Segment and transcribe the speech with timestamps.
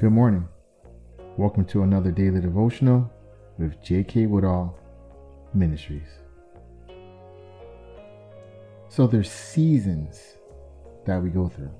[0.00, 0.48] Good morning.
[1.36, 3.12] Welcome to another daily devotional
[3.58, 4.24] with J.K.
[4.24, 4.74] Woodall
[5.52, 6.08] Ministries.
[8.88, 10.38] So there's seasons
[11.04, 11.74] that we go through.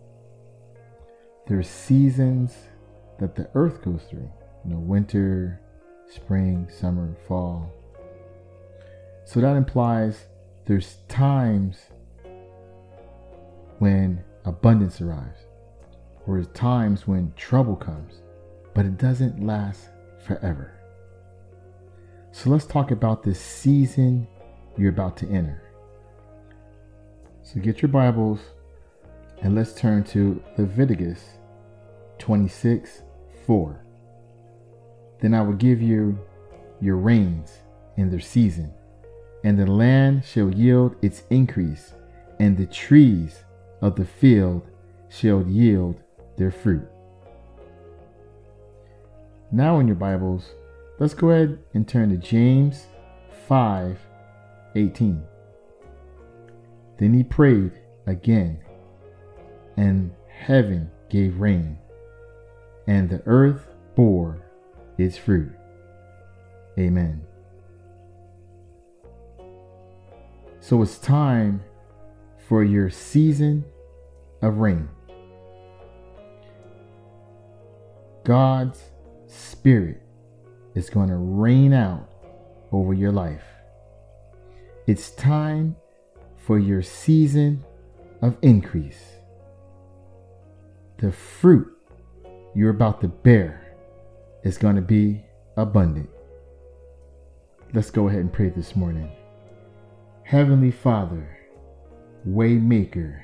[1.46, 2.54] There's seasons
[3.18, 4.30] that the earth goes through.
[4.66, 5.58] You know, winter,
[6.06, 7.72] spring, summer, fall.
[9.24, 10.26] So that implies
[10.66, 11.78] there's times
[13.78, 15.40] when abundance arrives,
[16.26, 18.22] or times when trouble comes,
[18.74, 19.88] but it doesn't last
[20.26, 20.72] forever.
[22.32, 24.26] So let's talk about this season
[24.76, 25.62] you're about to enter.
[27.42, 28.40] So get your Bibles
[29.42, 31.20] and let's turn to Leviticus
[32.18, 33.02] 26
[33.46, 33.84] 4.
[35.20, 36.18] Then I will give you
[36.80, 37.58] your rains
[37.96, 38.72] in their season,
[39.44, 41.94] and the land shall yield its increase,
[42.38, 43.44] and the trees
[43.82, 44.62] of the field
[45.08, 45.96] shall yield
[46.40, 46.88] their fruit.
[49.52, 50.54] Now, in your Bibles,
[50.98, 52.86] let's go ahead and turn to James
[53.46, 53.98] 5
[54.74, 55.22] 18.
[56.98, 57.72] Then he prayed
[58.06, 58.58] again,
[59.76, 61.76] and heaven gave rain,
[62.86, 64.42] and the earth bore
[64.96, 65.52] its fruit.
[66.78, 67.20] Amen.
[70.60, 71.62] So it's time
[72.48, 73.66] for your season
[74.40, 74.88] of rain.
[78.30, 78.80] God's
[79.26, 80.00] Spirit
[80.76, 82.08] is going to rain out
[82.70, 83.42] over your life.
[84.86, 85.74] It's time
[86.36, 87.64] for your season
[88.22, 89.02] of increase.
[90.98, 91.76] The fruit
[92.54, 93.76] you're about to bear
[94.44, 95.24] is going to be
[95.56, 96.08] abundant.
[97.72, 99.10] Let's go ahead and pray this morning.
[100.22, 101.36] Heavenly Father,
[102.28, 103.22] Waymaker,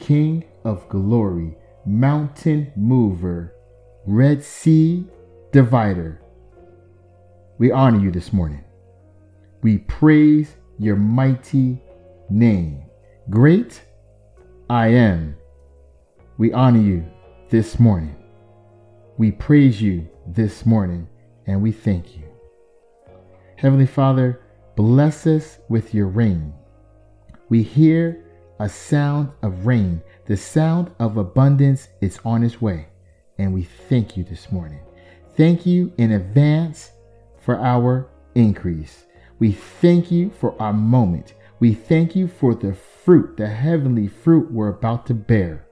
[0.00, 3.54] King of glory, mountain mover,
[4.06, 5.06] Red Sea
[5.52, 6.20] divider.
[7.58, 8.64] We honor you this morning.
[9.62, 11.80] We praise your mighty
[12.28, 12.82] name.
[13.30, 13.80] Great
[14.68, 15.36] I am.
[16.36, 17.04] We honor you
[17.48, 18.16] this morning.
[19.18, 21.06] We praise you this morning
[21.46, 22.24] and we thank you.
[23.54, 24.40] Heavenly Father,
[24.74, 26.52] bless us with your rain.
[27.50, 28.24] We hear
[28.58, 30.02] a sound of rain.
[30.26, 32.88] The sound of abundance is on its way
[33.38, 34.80] and we thank you this morning.
[35.36, 36.92] Thank you in advance
[37.40, 39.06] for our increase.
[39.38, 41.34] We thank you for our moment.
[41.58, 45.66] We thank you for the fruit, the heavenly fruit we're about to bear.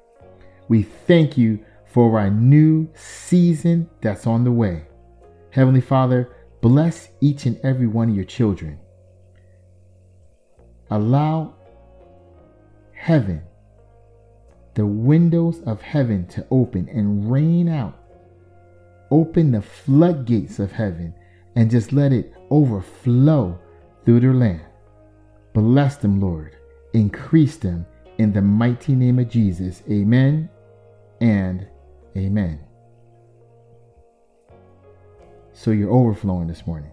[0.69, 4.85] We thank you for our new season that's on the way.
[5.51, 8.79] Heavenly Father, bless each and every one of your children.
[10.91, 11.55] Allow
[12.93, 13.43] heaven
[14.81, 17.99] the windows of heaven to open and rain out.
[19.11, 21.13] Open the floodgates of heaven
[21.55, 23.61] and just let it overflow
[24.07, 24.63] through their land.
[25.53, 26.57] Bless them, Lord.
[26.95, 27.85] Increase them
[28.17, 29.83] in the mighty name of Jesus.
[29.91, 30.49] Amen
[31.21, 31.67] and
[32.17, 32.59] amen.
[35.53, 36.93] So you're overflowing this morning.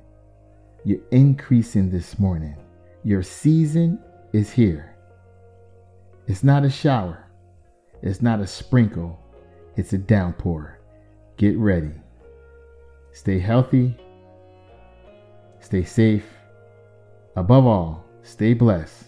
[0.84, 2.58] You're increasing this morning.
[3.06, 3.98] Your season
[4.34, 4.94] is here.
[6.28, 7.27] It's not a shower.
[8.02, 9.19] It's not a sprinkle,
[9.75, 10.80] it's a downpour.
[11.38, 11.91] Get ready.
[13.12, 13.97] Stay healthy,
[15.59, 16.25] stay safe.
[17.36, 19.06] Above all, stay blessed.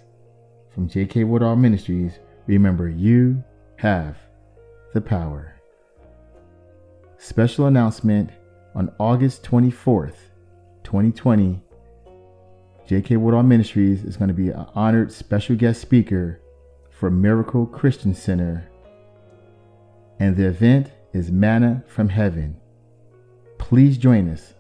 [0.73, 1.23] From J.K.
[1.23, 3.43] Woodall Ministries, remember you
[3.77, 4.17] have
[4.93, 5.55] the power.
[7.17, 8.29] Special announcement
[8.75, 10.15] on August 24th,
[10.83, 11.61] 2020.
[12.87, 13.17] J.K.
[13.17, 16.39] Woodall Ministries is going to be an honored special guest speaker
[16.89, 18.68] for Miracle Christian Center
[20.19, 22.57] and the event is Manna from Heaven.
[23.57, 24.53] Please join us.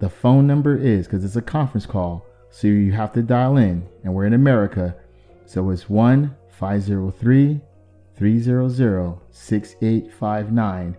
[0.00, 3.88] The phone number is because it's a conference call, so you have to dial in,
[4.02, 4.96] and we're in America,
[5.46, 7.60] so it's 1 503
[8.16, 10.96] 300 6859,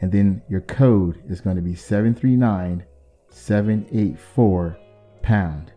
[0.00, 2.84] and then your code is going to be 739
[3.30, 4.78] 784
[5.22, 5.72] pound.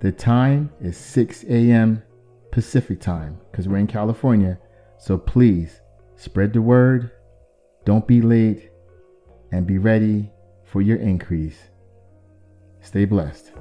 [0.00, 2.02] The time is 6 a.m.
[2.50, 4.58] Pacific time because we're in California,
[4.98, 5.81] so please
[6.16, 7.10] Spread the word,
[7.84, 8.70] don't be late,
[9.50, 10.30] and be ready
[10.64, 11.58] for your increase.
[12.80, 13.52] Stay blessed.